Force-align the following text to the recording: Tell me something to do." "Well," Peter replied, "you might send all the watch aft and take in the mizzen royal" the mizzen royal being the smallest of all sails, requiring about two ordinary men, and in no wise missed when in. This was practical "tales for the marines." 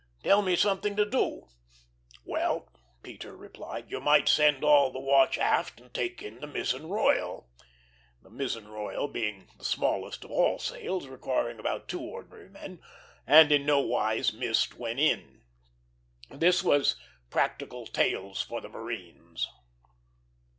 Tell 0.23 0.41
me 0.41 0.55
something 0.55 0.95
to 0.95 1.07
do." 1.07 1.47
"Well," 2.25 2.67
Peter 3.03 3.35
replied, 3.37 3.91
"you 3.91 3.99
might 4.01 4.27
send 4.27 4.63
all 4.63 4.89
the 4.91 4.99
watch 4.99 5.37
aft 5.37 5.79
and 5.79 5.93
take 5.93 6.23
in 6.23 6.39
the 6.39 6.47
mizzen 6.47 6.87
royal" 6.89 7.51
the 8.23 8.31
mizzen 8.31 8.67
royal 8.67 9.07
being 9.07 9.49
the 9.59 9.63
smallest 9.63 10.23
of 10.23 10.31
all 10.31 10.57
sails, 10.57 11.05
requiring 11.07 11.59
about 11.59 11.87
two 11.87 12.01
ordinary 12.01 12.49
men, 12.49 12.81
and 13.27 13.51
in 13.51 13.63
no 13.63 13.79
wise 13.79 14.33
missed 14.33 14.75
when 14.75 14.97
in. 14.97 15.43
This 16.31 16.63
was 16.63 16.95
practical 17.29 17.85
"tales 17.85 18.41
for 18.41 18.59
the 18.59 18.69
marines." 18.69 19.47